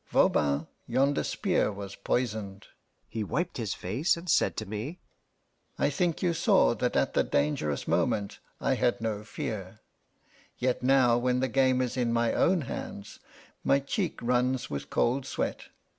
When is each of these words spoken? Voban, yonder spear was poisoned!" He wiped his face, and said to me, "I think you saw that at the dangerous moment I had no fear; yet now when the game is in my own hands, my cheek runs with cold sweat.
Voban, 0.09 0.65
yonder 0.87 1.23
spear 1.23 1.71
was 1.71 1.93
poisoned!" 1.95 2.65
He 3.07 3.23
wiped 3.23 3.57
his 3.57 3.75
face, 3.75 4.17
and 4.17 4.27
said 4.27 4.57
to 4.57 4.65
me, 4.65 4.97
"I 5.77 5.91
think 5.91 6.23
you 6.23 6.33
saw 6.33 6.73
that 6.73 6.95
at 6.95 7.13
the 7.13 7.23
dangerous 7.23 7.87
moment 7.87 8.39
I 8.59 8.73
had 8.73 8.99
no 8.99 9.23
fear; 9.23 9.81
yet 10.57 10.81
now 10.81 11.19
when 11.19 11.39
the 11.39 11.47
game 11.47 11.83
is 11.83 11.97
in 11.97 12.11
my 12.11 12.33
own 12.33 12.61
hands, 12.61 13.19
my 13.63 13.77
cheek 13.77 14.17
runs 14.23 14.71
with 14.71 14.89
cold 14.89 15.27
sweat. 15.27 15.65